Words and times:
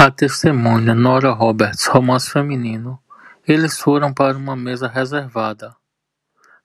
A 0.00 0.12
testemunha, 0.12 0.94
Nora 0.94 1.32
Roberts, 1.32 1.86
romance 1.86 2.30
feminino. 2.30 3.02
Eles 3.44 3.80
foram 3.80 4.14
para 4.14 4.38
uma 4.38 4.54
mesa 4.54 4.86
reservada. 4.86 5.74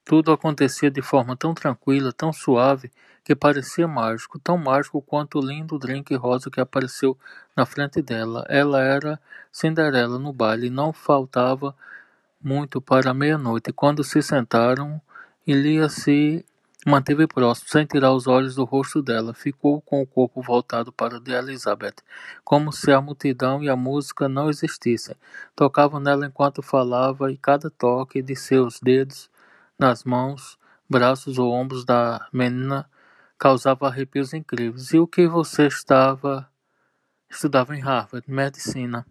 Tudo 0.05 0.31
acontecia 0.31 0.91
de 0.91 1.01
forma 1.01 1.35
tão 1.35 1.51
tranquila, 1.51 2.13
tão 2.13 2.31
suave, 2.31 2.91
que 3.23 3.35
parecia 3.35 3.87
mágico, 3.87 4.37
tão 4.37 4.55
mágico 4.55 5.01
quanto 5.01 5.39
o 5.39 5.41
lindo 5.43 5.79
drink 5.79 6.13
rosa 6.13 6.51
que 6.51 6.61
apareceu 6.61 7.17
na 7.57 7.65
frente 7.65 8.03
dela. 8.03 8.45
Ela 8.47 8.83
era 8.83 9.19
Cinderela 9.51 10.19
no 10.19 10.31
baile 10.31 10.67
e 10.67 10.69
não 10.69 10.93
faltava 10.93 11.75
muito 12.39 12.79
para 12.79 13.15
meia-noite. 13.15 13.73
Quando 13.73 14.03
se 14.03 14.21
sentaram, 14.21 15.01
Ilia 15.47 15.89
se 15.89 16.45
manteve 16.85 17.27
próximo, 17.27 17.69
sem 17.69 17.85
tirar 17.85 18.11
os 18.13 18.27
olhos 18.27 18.55
do 18.55 18.63
rosto 18.63 19.01
dela. 19.01 19.33
Ficou 19.33 19.81
com 19.81 20.01
o 20.01 20.07
corpo 20.07 20.41
voltado 20.41 20.91
para 20.91 21.19
de 21.19 21.31
Elizabeth, 21.31 21.95
como 22.43 22.71
se 22.71 22.91
a 22.91 23.01
multidão 23.01 23.63
e 23.63 23.69
a 23.69 23.75
música 23.75 24.27
não 24.27 24.49
existissem. 24.49 25.15
Tocavam 25.55 25.99
nela 25.99 26.25
enquanto 26.25 26.61
falava 26.61 27.31
e 27.31 27.37
cada 27.37 27.69
toque 27.69 28.21
de 28.21 28.35
seus 28.35 28.79
dedos 28.79 29.29
nas 29.77 30.03
mãos, 30.03 30.57
braços 30.89 31.37
ou 31.37 31.51
ombros 31.51 31.85
da 31.85 32.27
menina 32.31 32.89
causava 33.37 33.87
arrepios 33.87 34.33
incríveis. 34.33 34.93
E 34.93 34.99
o 34.99 35.07
que 35.07 35.27
você 35.27 35.67
estava 35.67 36.49
estudava 37.29 37.75
em 37.75 37.81
Harvard, 37.81 38.29
medicina. 38.29 39.05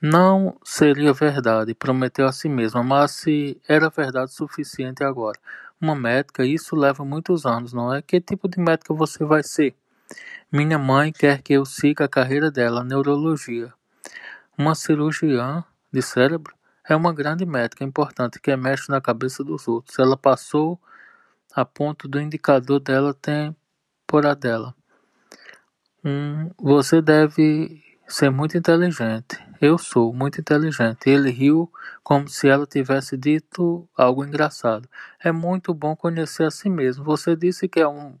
Não 0.00 0.58
seria 0.62 1.14
verdade, 1.14 1.74
prometeu 1.74 2.26
a 2.26 2.32
si 2.32 2.48
mesma, 2.48 2.82
mas 2.82 3.12
se 3.12 3.58
era 3.66 3.88
verdade 3.88 4.34
suficiente 4.34 5.02
agora. 5.02 5.38
Uma 5.80 5.94
médica, 5.94 6.44
isso 6.44 6.76
leva 6.76 7.04
muitos 7.04 7.44
anos, 7.44 7.72
não 7.72 7.92
é? 7.92 8.00
Que 8.00 8.20
tipo 8.20 8.48
de 8.48 8.58
médica 8.58 8.94
você 8.94 9.24
vai 9.24 9.42
ser? 9.42 9.74
Minha 10.50 10.78
mãe 10.78 11.12
quer 11.12 11.42
que 11.42 11.52
eu 11.52 11.64
siga 11.64 12.04
a 12.04 12.08
carreira 12.08 12.50
dela, 12.50 12.84
neurologia. 12.84 13.72
Uma 14.56 14.74
cirurgiã 14.74 15.64
de 15.92 16.00
cérebro 16.00 16.54
é 16.88 16.94
uma 16.94 17.12
grande 17.12 17.44
médica 17.44 17.82
importante 17.82 18.40
que 18.40 18.54
mexe 18.56 18.88
na 18.88 19.00
cabeça 19.00 19.42
dos 19.42 19.66
outros. 19.66 19.98
Ela 19.98 20.16
passou 20.16 20.80
a 21.54 21.64
ponto 21.64 22.06
do 22.06 22.20
indicador 22.20 22.80
dela 22.80 23.14
temporadela. 23.14 24.74
Hum, 26.04 26.50
você 26.56 27.00
deve 27.00 27.82
ser 28.06 28.30
muito 28.30 28.56
inteligente. 28.56 29.43
Eu 29.66 29.78
sou 29.78 30.12
muito 30.12 30.38
inteligente. 30.42 31.08
Ele 31.08 31.30
riu 31.30 31.72
como 32.02 32.28
se 32.28 32.46
ela 32.46 32.66
tivesse 32.66 33.16
dito 33.16 33.88
algo 33.96 34.22
engraçado. 34.22 34.86
É 35.18 35.32
muito 35.32 35.72
bom 35.72 35.96
conhecer 35.96 36.44
a 36.44 36.50
si 36.50 36.68
mesmo. 36.68 37.02
Você 37.02 37.34
disse 37.34 37.66
que 37.66 37.80
é 37.80 37.88
um 37.88 38.14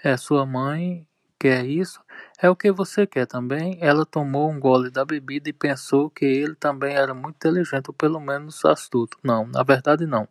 é 0.00 0.16
sua 0.16 0.46
mãe 0.46 1.04
quer 1.40 1.66
isso? 1.66 2.00
É 2.40 2.48
o 2.48 2.54
que 2.54 2.70
você 2.70 3.04
quer 3.04 3.26
também? 3.26 3.76
Ela 3.80 4.06
tomou 4.06 4.48
um 4.48 4.60
gole 4.60 4.88
da 4.88 5.04
bebida 5.04 5.50
e 5.50 5.52
pensou 5.52 6.08
que 6.08 6.24
ele 6.24 6.54
também 6.54 6.94
era 6.94 7.12
muito 7.12 7.34
inteligente, 7.34 7.88
ou 7.88 7.92
pelo 7.94 8.20
menos 8.20 8.64
astuto. 8.64 9.18
Não, 9.24 9.44
na 9.44 9.64
verdade 9.64 10.06
não. 10.06 10.28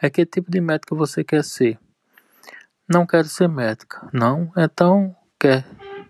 É 0.00 0.08
que 0.08 0.24
tipo 0.24 0.50
de 0.50 0.62
médica 0.62 0.94
você 0.94 1.22
quer 1.22 1.44
ser? 1.44 1.78
Não 2.88 3.06
quero 3.06 3.28
ser 3.28 3.50
médica. 3.50 4.08
Não? 4.14 4.50
Então 4.56 5.14
quer 5.38 5.66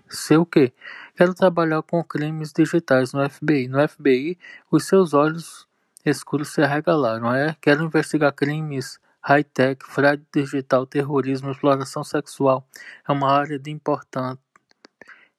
ser 0.09 0.37
o 0.37 0.47
quê? 0.47 0.73
Quero 1.21 1.35
trabalhar 1.35 1.83
com 1.83 2.03
crimes 2.03 2.51
digitais 2.51 3.13
no 3.13 3.29
FBI. 3.29 3.69
No 3.69 3.87
FBI, 3.87 4.39
os 4.71 4.87
seus 4.87 5.13
olhos 5.13 5.69
escuros 6.03 6.49
se 6.49 6.63
arregalaram. 6.63 7.35
É? 7.35 7.55
Quero 7.61 7.85
investigar 7.85 8.33
crimes 8.33 8.99
high-tech, 9.21 9.85
fraude 9.85 10.25
digital, 10.35 10.87
terrorismo, 10.87 11.51
exploração 11.51 12.03
sexual. 12.03 12.67
É 13.07 13.13
uma 13.13 13.31
área 13.31 13.59
de 13.59 13.71
importante 13.71 14.41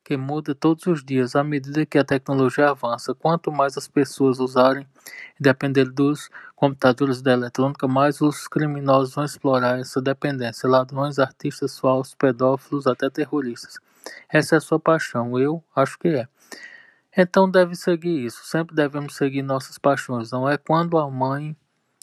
que 0.04 0.16
muda 0.16 0.54
todos 0.54 0.86
os 0.86 1.04
dias 1.04 1.36
à 1.36 1.44
medida 1.44 1.84
que 1.84 1.98
a 1.98 2.06
tecnologia 2.06 2.70
avança. 2.70 3.16
Quanto 3.16 3.52
mais 3.52 3.76
as 3.76 3.88
pessoas 3.88 4.40
usarem 4.40 4.86
e 5.40 5.42
depender 5.42 5.86
dos 5.86 6.30
computadores 6.56 7.24
da 7.24 7.34
eletrônica, 7.34 7.88
mais 7.88 8.22
os 8.22 8.48
criminosos 8.48 9.16
vão 9.16 9.26
explorar 9.26 9.80
essa 9.80 10.00
dependência. 10.00 10.70
Ladrões, 10.70 11.18
artistas 11.18 11.80
falsos, 11.80 12.14
pedófilos, 12.14 12.86
até 12.86 13.10
terroristas. 13.10 13.80
Essa 14.30 14.56
é 14.56 14.58
a 14.58 14.62
sua 14.62 14.80
paixão, 14.80 15.38
eu 15.40 15.64
acho 15.76 15.98
que 16.00 16.08
é. 16.08 16.28
Então 17.16 17.50
deve 17.50 17.76
seguir 17.76 18.26
isso. 18.26 18.46
Sempre 18.46 18.76
devemos 18.76 19.16
seguir 19.16 19.42
nossas 19.42 19.78
paixões. 19.78 20.32
Não 20.32 20.50
é 20.50 20.58
quando 20.58 20.98
a 20.98 21.10
mãe, 21.10 21.56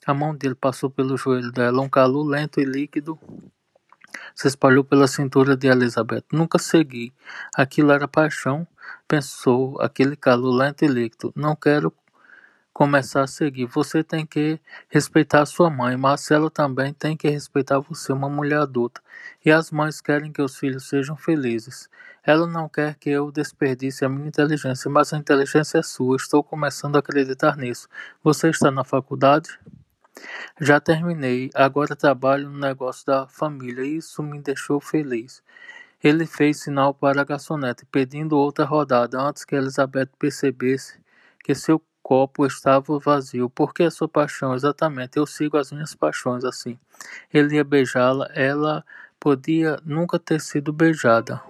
a 0.07 0.13
mão 0.13 0.35
dele 0.35 0.55
passou 0.55 0.91
pelo 0.91 1.17
joelho 1.17 1.51
dela, 1.51 1.81
um 1.81 1.89
calor 1.89 2.25
lento 2.25 2.61
e 2.61 2.65
líquido 2.65 3.19
se 4.35 4.49
espalhou 4.49 4.85
pela 4.85 5.07
cintura 5.07 5.57
de 5.57 5.67
Elizabeth. 5.67 6.25
Nunca 6.33 6.59
segui. 6.59 7.13
Aquilo 7.55 7.93
era 7.93 8.07
paixão, 8.07 8.67
pensou, 9.07 9.81
aquele 9.81 10.17
calor 10.17 10.53
lento 10.53 10.85
e 10.85 10.89
líquido. 10.89 11.33
Não 11.35 11.57
quero 11.57 11.93
começar 12.79 13.23
a 13.23 13.27
seguir. 13.27 13.67
Você 13.67 14.05
tem 14.05 14.25
que 14.25 14.61
respeitar 14.89 15.45
sua 15.47 15.69
mãe. 15.69 15.97
Marcela 15.97 16.49
também 16.49 16.93
tem 16.95 17.17
que 17.17 17.29
respeitar 17.29 17.81
você, 17.81 18.13
uma 18.13 18.29
mulher 18.29 18.61
adulta. 18.61 19.01
E 19.45 19.51
as 19.51 19.73
mães 19.73 20.01
querem 20.01 20.31
que 20.31 20.41
os 20.41 20.57
filhos 20.57 20.89
sejam 20.89 21.17
felizes. 21.17 21.91
Ela 22.25 22.47
não 22.47 22.69
quer 22.69 22.95
que 22.95 23.11
eu 23.11 23.33
desperdice 23.33 24.05
a 24.05 24.09
minha 24.09 24.29
inteligência, 24.29 24.89
mas 24.89 25.13
a 25.13 25.19
inteligência 25.19 25.79
é 25.79 25.83
sua. 25.83 26.15
Estou 26.15 26.41
começando 26.41 26.95
a 26.95 27.01
acreditar 27.01 27.57
nisso. 27.57 27.89
Você 28.23 28.49
está 28.49 28.71
na 28.71 28.85
faculdade? 28.85 29.59
Já 30.61 30.79
terminei. 30.79 31.51
Agora 31.57 31.97
trabalho 31.97 32.49
no 32.49 32.61
negócio 32.61 33.05
da 33.05 33.27
família. 33.27 33.85
Isso 33.85 34.23
me 34.23 34.41
deixou 34.41 34.79
feliz. 34.79 35.43
Ele 36.01 36.27
fez 36.27 36.61
sinal 36.61 36.95
para 36.95 37.23
a 37.23 37.25
garçonete, 37.25 37.85
pedindo 37.87 38.39
outra 38.39 38.65
rodada, 38.65 39.21
antes 39.21 39.45
que 39.45 39.57
Elizabeth 39.57 40.11
percebesse 40.17 40.97
que 41.43 41.57
seu 41.57 41.83
copo 42.09 42.47
estava 42.47 42.99
vazio. 42.99 43.51
Por 43.51 43.75
que 43.75 43.83
a 43.83 43.91
sua 43.91 44.09
paixão? 44.09 44.55
Exatamente, 44.55 45.19
eu 45.19 45.27
sigo 45.27 45.59
as 45.59 45.71
minhas 45.71 45.95
paixões 45.95 46.43
assim. 46.43 46.79
Ele 47.31 47.57
ia 47.57 47.65
beijá-la, 47.65 48.31
ela 48.35 48.83
podia 49.21 49.79
nunca 49.85 50.19
ter 50.19 50.41
sido 50.41 50.73
beijada. 50.73 51.43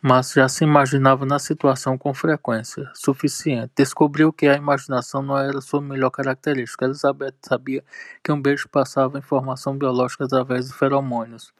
Mas 0.00 0.32
já 0.34 0.48
se 0.48 0.62
imaginava 0.62 1.26
na 1.26 1.40
situação 1.40 1.98
com 1.98 2.14
frequência 2.14 2.88
suficiente. 2.94 3.72
Descobriu 3.74 4.32
que 4.32 4.46
a 4.46 4.54
imaginação 4.54 5.20
não 5.20 5.36
era 5.36 5.60
sua 5.60 5.80
melhor 5.80 6.10
característica. 6.10 6.84
Elizabeth 6.84 7.34
sabia 7.42 7.82
que 8.22 8.30
um 8.30 8.40
beijo 8.40 8.68
passava 8.68 9.18
informação 9.18 9.76
biológica 9.76 10.26
através 10.26 10.68
de 10.68 10.74
feromônios, 10.74 11.52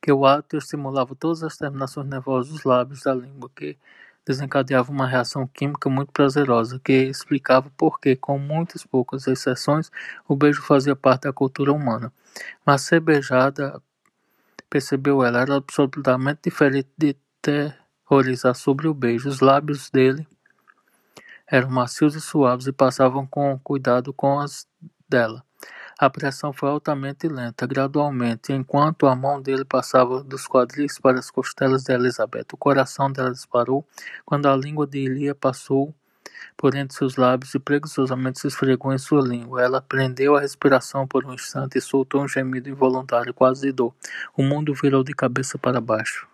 que 0.00 0.10
o 0.10 0.24
ato 0.24 0.56
estimulava 0.56 1.14
todas 1.14 1.42
as 1.42 1.58
terminações 1.58 2.06
nervosas 2.06 2.50
dos 2.50 2.64
lábios 2.64 3.02
da 3.02 3.14
língua, 3.14 3.50
que 3.54 3.76
desencadeava 4.26 4.90
uma 4.90 5.06
reação 5.06 5.46
química 5.46 5.88
muito 5.88 6.10
prazerosa, 6.12 6.80
que 6.84 6.92
explicava 6.92 7.70
por 7.76 8.00
que, 8.00 8.16
com 8.16 8.38
muitas 8.38 8.84
poucas 8.84 9.28
exceções, 9.28 9.90
o 10.26 10.34
beijo 10.34 10.62
fazia 10.62 10.96
parte 10.96 11.22
da 11.22 11.32
cultura 11.32 11.72
humana. 11.72 12.12
Mas 12.64 12.82
ser 12.82 12.98
beijada, 13.00 13.80
percebeu 14.68 15.22
ela, 15.22 15.40
era 15.40 15.54
absolutamente 15.54 16.40
diferente 16.42 16.88
de 16.98 17.16
terrorizar 17.40 18.56
sobre 18.56 18.88
o 18.88 18.94
beijo. 18.94 19.28
Os 19.28 19.40
lábios 19.40 19.88
dele 19.90 20.26
eram 21.46 21.70
macios 21.70 22.16
e 22.16 22.20
suaves 22.20 22.66
e 22.66 22.72
passavam 22.72 23.24
com 23.24 23.56
cuidado 23.60 24.12
com 24.12 24.40
as 24.40 24.66
dela. 25.08 25.45
A 25.98 26.10
pressão 26.10 26.52
foi 26.52 26.68
altamente 26.68 27.26
lenta, 27.26 27.66
gradualmente, 27.66 28.52
enquanto 28.52 29.06
a 29.06 29.16
mão 29.16 29.40
dele 29.40 29.64
passava 29.64 30.22
dos 30.22 30.46
quadris 30.46 30.98
para 30.98 31.18
as 31.18 31.30
costelas 31.30 31.84
de 31.84 31.92
Elizabeth. 31.94 32.48
O 32.52 32.56
coração 32.58 33.10
dela 33.10 33.32
disparou 33.32 33.82
quando 34.22 34.44
a 34.44 34.54
língua 34.54 34.86
de 34.86 34.98
Elia 34.98 35.34
passou 35.34 35.94
por 36.54 36.74
entre 36.74 36.94
seus 36.94 37.16
lábios 37.16 37.54
e 37.54 37.58
preguiçosamente 37.58 38.40
se 38.40 38.46
esfregou 38.46 38.92
em 38.92 38.98
sua 38.98 39.22
língua. 39.22 39.62
Ela 39.62 39.80
prendeu 39.80 40.36
a 40.36 40.40
respiração 40.40 41.06
por 41.06 41.24
um 41.24 41.32
instante 41.32 41.78
e 41.78 41.80
soltou 41.80 42.22
um 42.22 42.28
gemido 42.28 42.68
involuntário, 42.68 43.32
quase 43.32 43.62
de 43.62 43.72
dor. 43.72 43.94
O 44.36 44.42
mundo 44.42 44.74
virou 44.74 45.02
de 45.02 45.14
cabeça 45.14 45.56
para 45.56 45.80
baixo. 45.80 46.28